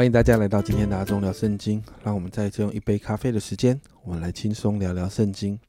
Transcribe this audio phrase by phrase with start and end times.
[0.00, 1.84] 欢迎大家来到今天的阿忠聊圣经。
[2.02, 5.60] 让我们再次用一杯咖啡的时间，我们来轻松聊聊圣经。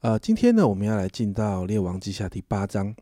[0.00, 2.94] 呃，今天呢，我们要来进到列王记下第八章。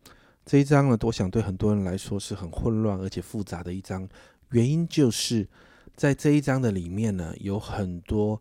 [0.47, 4.09] 这一章呢，我想对很多人来说是很混乱而且复杂的一章。
[4.51, 5.49] 原因就是
[5.97, 8.41] 在这一章的里面呢，有很多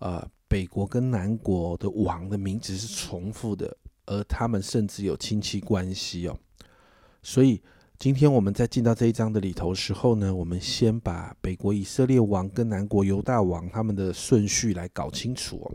[0.00, 6.36] 呃北国跟南国的王的名字是重复的，而他们甚至有亲戚关系哦。
[7.22, 7.62] 所以
[8.00, 15.68] 今天我们在进到这一章的里头时候呢，我们先把北国以色列王跟南国犹大王他们的顺序来搞清楚哦。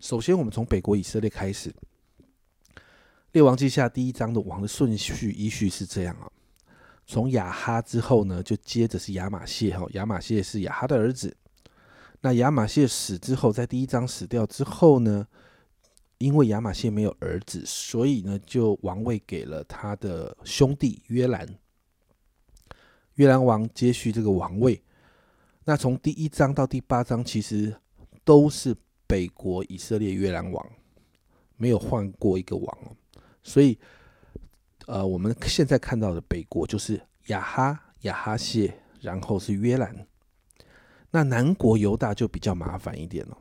[0.00, 1.74] 首先，我们从北国以色列开始。
[3.32, 6.28] 列王记下第一章的王的顺序依序是这样啊，
[7.06, 11.34] 从亚哈之后呢，就接着是亚玛谢哈，亚玛谢是亚哈的儿子。
[12.20, 15.26] 那亚玛谢死之后，在第一章死掉之后呢，
[16.18, 21.46] 因为亚玛谢没有儿子，所以呢，就王位给了他的兄弟约兰。
[23.14, 24.82] 约兰王接续这个王位。
[25.64, 27.74] 那从第一章到第八章，其实
[28.24, 28.74] 都是
[29.06, 30.66] 北国以色列约兰王，
[31.56, 32.96] 没有换过一个王哦。
[33.42, 33.78] 所以，
[34.86, 40.06] 呃，我们现在看到的北国就是亚哈、亚哈谢，然后是约兰。
[41.10, 43.38] 那南国犹大就比较麻烦一点了。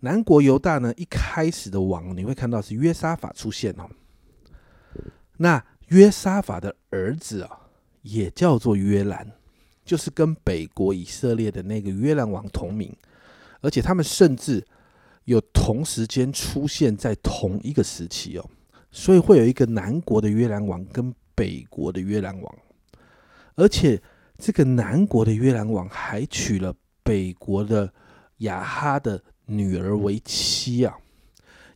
[0.00, 3.88] 南国犹大呢，一开始的王你会看到是约沙法出现哦。
[5.36, 7.68] 那约沙法的儿子啊，
[8.02, 9.30] 也叫做约兰，
[9.84, 12.94] 就是跟北国以色列的那个约兰王同名，
[13.60, 14.66] 而且他们甚至
[15.24, 18.50] 有同时间出现在同一个时期哦。
[18.90, 22.58] 所以会有一个南国的约兰王跟北国的约兰王，
[23.54, 24.00] 而且
[24.36, 27.92] 这个南国的约兰王还娶了北国的
[28.38, 30.96] 雅哈的女儿为妻啊，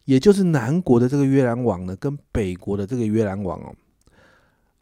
[0.04, 3.74] 也就是南国的这个约兰王呢，跟北国的这个约兰王哦，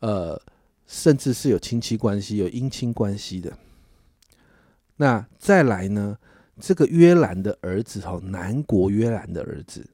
[0.00, 0.42] 呃，
[0.86, 3.52] 甚至是有亲戚关系、有姻亲关系的。
[4.96, 6.18] 那再来呢，
[6.60, 9.88] 这个约兰的儿子哈，南国约兰的儿子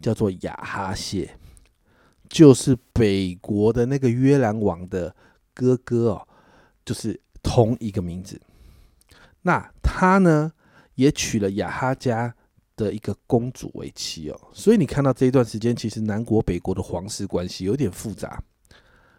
[0.00, 1.30] 叫做亚哈谢。
[2.28, 5.12] 就是北国的那个约兰王的
[5.52, 6.28] 哥哥哦，
[6.84, 8.40] 就是同一个名字。
[9.42, 10.52] 那他呢，
[10.94, 12.32] 也娶了亚哈家
[12.84, 14.40] 的一个公主为妻哦。
[14.52, 18.42] 所以你看到这一段时间，其实南国北国的皇室关系有点复杂，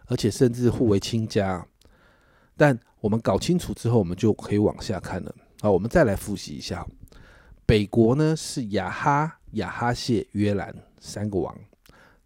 [0.07, 1.65] 而且甚至互为亲家。
[2.57, 5.33] 但我们搞清楚之后，我们就可以往下看了。
[5.61, 6.85] 好，我们再来复习一下，
[7.65, 11.55] 北国呢是亚哈、亚哈谢、约兰三个王。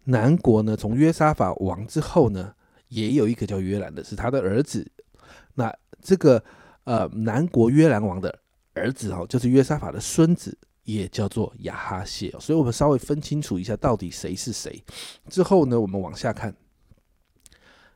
[0.04, 2.54] 南国呢，从约沙法王之后呢，
[2.88, 4.86] 也有一个叫约兰的，是他的儿子。
[5.54, 6.42] 那这个
[6.84, 8.38] 呃，南国约兰王的
[8.74, 12.30] 儿子哦，就是约沙法的孙子，也叫做亚哈谢。
[12.40, 14.82] 所以我们稍微分清楚一下，到底谁是谁。
[15.28, 16.56] 之后呢，我们往下看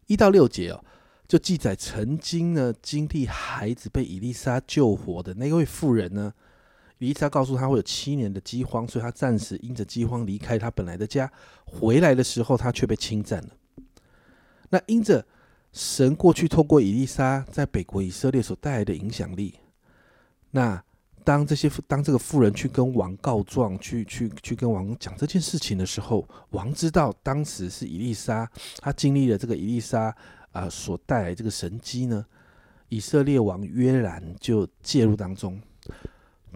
[0.07, 0.85] 一到六节哦，
[1.27, 6.35] 就记载曾经呢经历孩子被以丽莎救活的那位妇人呢。
[6.99, 11.33] 伊莎告诉他会有七年的饥荒，所以他暂时因着饥荒离开他本来的家。
[11.65, 13.49] 回来的时候，他却被侵占了。
[14.69, 15.25] 那因着
[15.73, 19.55] 神过去透过以丽莎在北国以色列所带来的影响力，
[20.51, 20.85] 那
[21.25, 30.15] 当这些当这个妇人去跟王告状，去去去跟王讲这件事情的时候，王知道当时是以丽莎，他经历了这个以丽莎
[30.53, 32.25] 啊所带来这个神机呢，
[32.89, 35.61] 以色列王约兰就介入当中。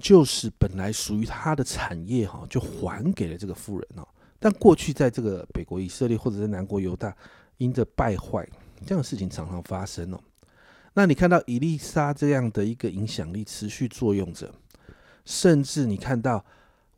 [0.01, 4.05] 就是本来属于他的产业哈，就还给了这个富人哦。
[4.41, 7.17] 但过去在这个北国以色列或者在南国犹大，
[7.59, 8.45] 因着败坏，
[8.85, 10.19] 这样的事情常常发生哦。
[10.95, 14.51] 那你看到伊丽莎这样的一个影响力持续作用着，
[15.27, 16.43] 甚至你看到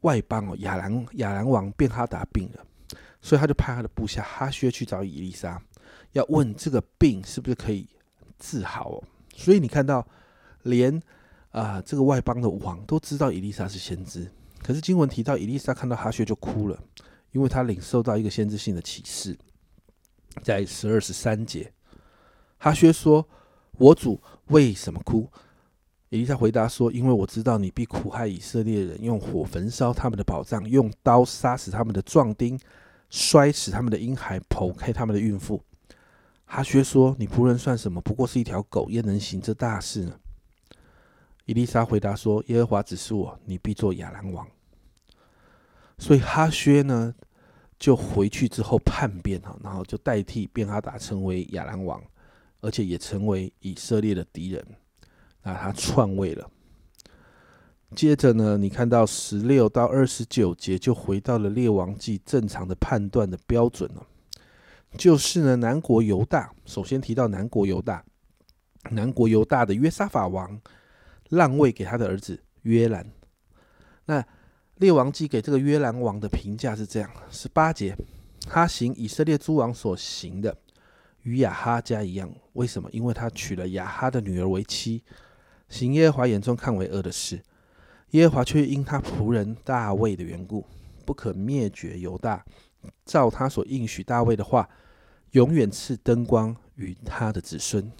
[0.03, 2.65] 外邦哦，亚兰亚兰王便哈达病了，
[3.21, 5.61] 所以他就派他的部下哈薛去找伊丽莎，
[6.13, 7.89] 要问这个病是不是可以
[8.39, 9.03] 治好哦。
[9.35, 10.07] 所以你看到
[10.63, 11.03] 连。
[11.53, 14.31] 啊，这个外邦的王都知道伊丽莎是先知，
[14.63, 16.79] 可是经文提到伊丽莎看到哈薛就哭了，
[17.33, 19.35] 因为他领受到一个先知性的启示，
[20.43, 21.73] 在十二十三节，
[22.59, 23.27] 哈薛说
[23.79, 25.29] ：“我主为什么哭？”
[26.11, 32.59] 伊丽莎回答说：“因为我知道你必苦害以色列人，用火焚烧他们的宝藏，用刀杀死他们的壮丁，
[33.11, 35.61] 摔死他们的婴孩，剖开他们的孕妇。”
[36.47, 38.01] 哈薛说：“你仆人算什么？
[38.01, 40.13] 不过是一条狗，焉能行这大事呢？”
[41.45, 44.47] 伊丽莎回答说：“耶和华指示我，你必做亚兰王。”
[45.99, 47.13] 所以哈薛呢，
[47.81, 52.01] 就回去之后叛变哈，然后就代替便哈达成为亚兰王，
[52.61, 54.65] 而且也成为以色列的敌人。
[55.43, 56.51] 那他篡位了。
[57.95, 64.05] 接着呢，你看到十六到二十九节，就回到了列王记正常的判断的标准了，
[64.99, 68.05] 就是呢，南国犹大首先提到南国犹大。
[68.91, 70.61] 南国犹大的约沙法王
[71.29, 73.05] 让位给他的儿子约兰。
[74.05, 74.25] 那
[74.77, 77.97] 列王记给这个约兰王的评价是这样：十八节，
[78.49, 80.57] 他行以色列诸王所行的，
[81.27, 82.33] 与雅哈家一样。
[82.53, 82.89] 为什么？
[82.93, 85.03] 因为他娶了雅哈的女儿为妻，
[85.69, 87.43] 行耶和华眼中看为恶的事。
[88.11, 90.65] 耶和华却因他仆人大卫的缘故，
[91.05, 92.45] 不可灭绝犹大，
[93.05, 94.69] 照他所应许大卫的话，
[95.33, 97.91] 永远赐灯光与他的子孙。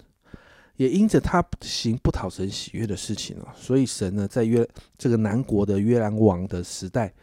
[0.77, 4.65] 也因着他行不讨神喜悦的事情啊，所以神呢，在约
[4.97, 7.13] 这个南国的约兰王的时代，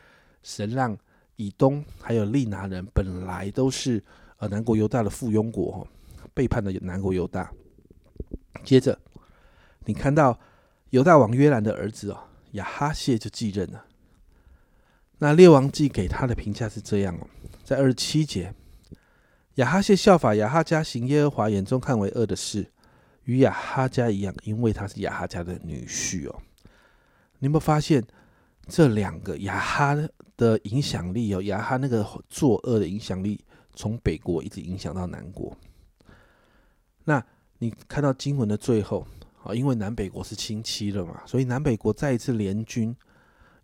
[0.43, 0.97] 神让
[1.37, 4.03] 以东还有利拿人本来都是
[4.49, 5.87] 南国犹大的附庸国，
[6.33, 7.53] 背叛了南国犹大。
[8.65, 8.99] 接着，
[9.85, 10.39] 你看到
[10.91, 12.19] 犹大王约兰的儿子哦。
[12.53, 13.85] 亚哈谢就继任了。
[15.19, 17.27] 那列王记给他的评价是这样哦，
[17.65, 18.55] 在二十七节，
[19.57, 22.71] 亚哈谢效法亚哈家行耶和华眼中看为恶的事，
[23.25, 26.43] 与亚哈家一样，因为他是亚哈家的女婿哦。
[27.41, 28.05] 你有没有发现
[28.69, 29.97] 这两个亚哈
[30.37, 31.43] 的影响力哦？
[31.43, 33.45] 亚哈那个作恶的影响力，
[33.75, 35.57] 从北国一直影响到南国。
[37.05, 37.25] 那
[37.59, 39.07] 你看到经文的最后。
[39.45, 42.97] 啊，因为南北国是亲戚了嘛，所以南北国再一次联军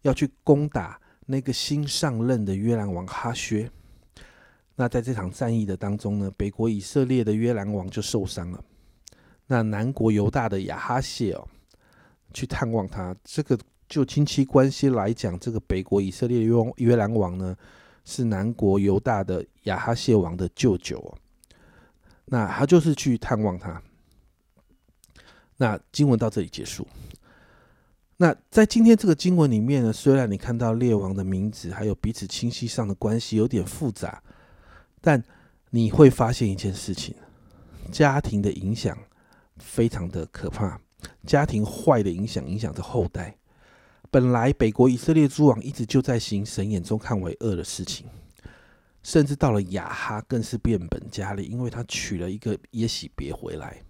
[0.03, 3.71] 要去攻打那个新上任的约兰王哈薛。
[4.77, 8.63] 那在这场战役的当中呢，北国以色列的约兰王就受伤了。
[9.47, 11.49] 那南国犹大的亚哈谢哦，
[12.35, 13.17] 去探望他。
[13.25, 13.59] 这个
[13.89, 17.57] 就亲戚关系来讲，这个北国以色列约约兰王呢，
[18.05, 21.19] 是南国犹大的亚哈谢王的舅舅哦。
[22.25, 23.83] 那他就是去探望他。
[25.57, 26.87] 那经文到这里结束。
[28.17, 34.23] 那在今天这个经文里面呢，虽然你看到列王的名字还有彼此亲戚上的关系有点复杂，
[35.01, 35.23] 但
[35.71, 37.15] 你会发现一件事情：
[37.91, 38.97] 家庭的影响
[39.57, 40.79] 非常的可怕。
[41.27, 43.35] 家庭坏的影响影响着后代。
[44.11, 48.09] 本来北国以色列诸王一直就在行神眼中看为恶的事情，
[49.03, 53.83] 甚至到了亚哈更是变本加厉，因为他娶了一个耶喜别回来。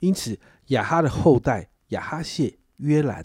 [0.00, 3.24] 因此，亚哈的后代亚哈谢、约兰，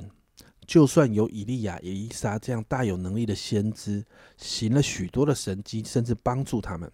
[0.68, 4.06] 就算有以利亚、以利沙这样大有能力的先知，
[4.38, 6.92] 行了许多的神迹，甚至帮助他们，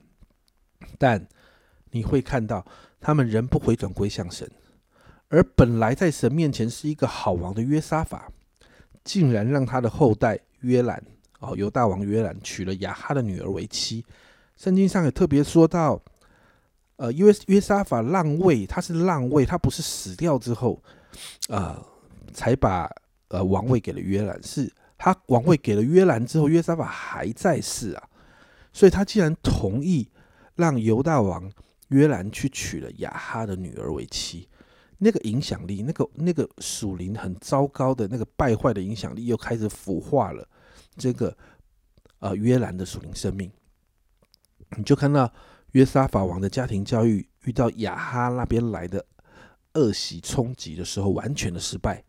[0.98, 1.27] 但
[1.92, 2.65] 你会看到
[3.01, 4.50] 他们仍不回转归向神。
[5.27, 8.31] 而本来在神面前是一个好王的约沙法，
[9.04, 11.01] 竟然让他的后代约兰
[11.40, 14.06] 哦，犹大王约兰娶了雅哈的女儿为妻。
[14.56, 16.01] 圣经上也特别说到。
[17.01, 20.84] 呃，约约沙法让位，他是让位，他不是死掉之后，
[21.48, 21.81] 呃，
[22.34, 22.94] 才把
[23.30, 28.04] 呃王位给了约兰，是他王位给了约兰之后，约沙法还在世啊，
[28.74, 30.12] 所以他既然同意
[30.56, 31.50] 让犹大王
[31.88, 34.49] 约兰去娶了雅哈的女儿为妻，
[35.00, 40.48] 那个影响力，那个那个属灵很糟糕的那个败坏的影响力，又开始腐化了
[40.96, 41.36] 这个
[42.19, 43.51] 呃约兰的属灵生命，
[44.78, 45.34] 你就看到。
[45.74, 49.06] 约沙法王的家庭教育遇到亚哈那边来的
[49.74, 52.04] 恶习冲击的时候，完全的失败，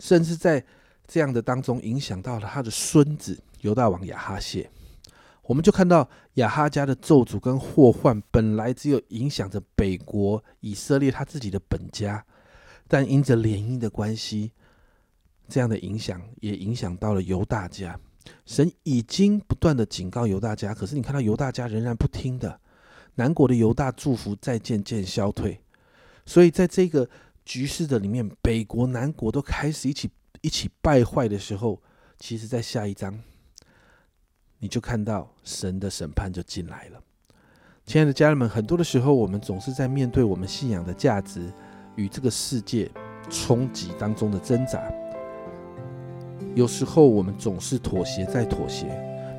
[0.00, 0.66] 甚至在
[1.06, 4.68] 这样的当中影响到了他的孙子犹大王亚哈谢。
[5.42, 12.24] 我们就看到亚哈家的咒诅跟祸患，本来只有影响着北国以色列他自己的本家，
[12.86, 14.52] 但因着联姻的关系，
[15.48, 17.98] 这样的影响也影响到了犹大家。
[18.46, 22.60] 神已经不断的警告犹大家，可是你看到犹大家仍然不听的。
[23.16, 25.60] 南国的犹大祝福在渐渐消退，
[26.24, 27.10] 所以在这个
[27.44, 30.08] 局势的里面，北国、南国都开始一起
[30.40, 31.82] 一起败坏的时候，
[32.18, 33.20] 其实，在下一章，
[34.62, 37.00] 你就看到神的审判就进来了。
[37.84, 41.52] 亲爱的家人们，很多的时候，我们总是在面对我们信仰的价值
[41.96, 42.88] 与这个世界
[43.28, 44.80] 冲击当中的挣扎。
[46.54, 48.86] 有时候，我们总是妥协再妥协，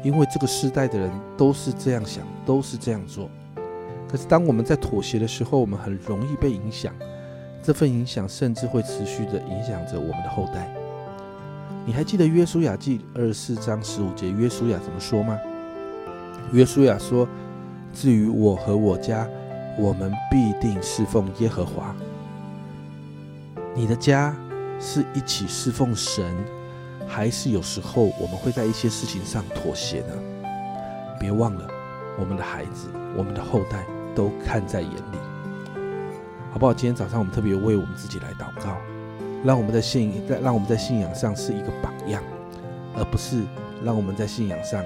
[0.03, 3.29] 因为这个时代的人都是这样想，都是这样做。
[4.09, 6.93] 可是，当我们在妥协的时候，我们很容易被影响。
[7.61, 10.69] 这份影响甚至会持续的影响着我们的后代。
[11.85, 15.37] 你还记得约书亚记二十四章十五节，约书亚怎么说吗？
[16.51, 17.27] 约书亚说
[17.93, 19.27] ：“至于我和我家，
[19.77, 21.93] 我们必定侍奉耶和华。”
[23.75, 24.35] 你的家
[24.79, 26.23] 是一起侍奉神，
[27.07, 30.13] 还是有时候我们会在一些事情上妥协呢？
[31.19, 31.67] 别忘了，
[32.19, 32.87] 我们的孩子，
[33.17, 33.83] 我们的后代。
[34.15, 35.17] 都看在眼里，
[36.51, 36.71] 好不好？
[36.71, 38.77] 今天早上我们特别为我们自己来祷告，
[39.43, 42.23] 让我们在信在让我们在信仰上是一个榜样，
[42.95, 43.43] 而不是
[43.83, 44.83] 让我们在信仰上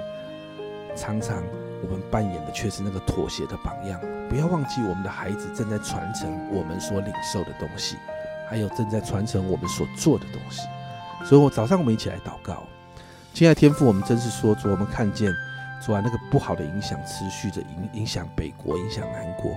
[0.95, 1.43] 常常
[1.83, 3.99] 我们扮演的却是那个妥协的榜样。
[4.29, 7.95] 不要忘记，我们的孩子正在传承我们所领受的东西，
[8.49, 10.67] 还有正在传承我们所做的东西。
[11.23, 12.63] 所以，我早上我们一起来祷告，
[13.33, 15.31] 亲爱的天父，我们真是说，主，我们看见
[15.85, 19.51] 主啊，那个不好的影响持续着影影响北国，影响南国。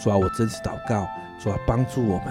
[0.00, 1.08] 主啊，我真是祷告，
[1.40, 2.26] 主啊，帮助我们，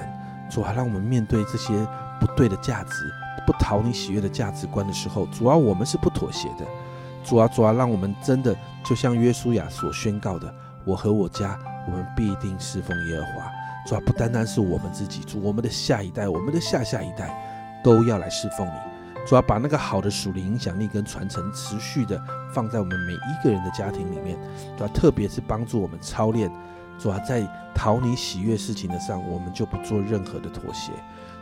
[0.51, 1.73] 主啊，让我们面对这些
[2.19, 3.11] 不对的价值、
[3.47, 6.65] 不讨你喜悦的价值观的时候，主啊，我们是不妥协的。
[7.23, 10.53] 主啊，主啊，让我们真的就像约书亚所宣告的，
[10.85, 11.57] 我和我家。
[11.87, 13.51] 我们必定侍奉耶和华，
[13.87, 17.35] 主要不单单是我们自己，主我们的下一代，我们的下下一代
[17.83, 19.25] 都要来侍奉你。
[19.25, 24.37] 主要把那个好的属灵影响力跟传承持续的放在我们每一个人的家庭里面，
[24.77, 26.51] 主要特别是帮助我们操练，
[26.97, 27.41] 主啊在
[27.73, 30.91] 讨你喜悦事情的上，我们就不做任何的妥协。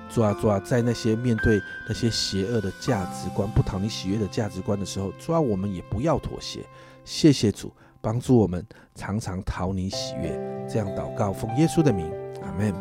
[0.10, 6.66] 主啊，主啊，在那些面对那些邪恶的价值观、不讨你喜悦的价值观的时候，主啊，我们也不要妥协。
[7.06, 7.72] 谢谢主。
[8.02, 8.66] 帮助我们
[8.96, 10.30] 常常讨你喜悦，
[10.70, 12.10] 这样祷告，奉耶稣的名，
[12.42, 12.74] 阿门。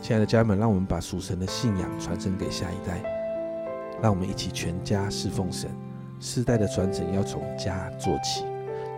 [0.00, 3.02] 亲爱的家人们，让我们把属神的信仰传承给下一代，
[4.00, 5.68] 让我们一起全家侍奉神。
[6.20, 8.44] 世代的传承要从家做起。